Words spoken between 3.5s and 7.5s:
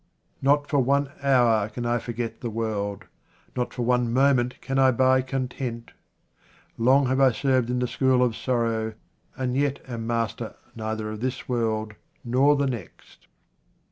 not for one moment can I buy content. Long have I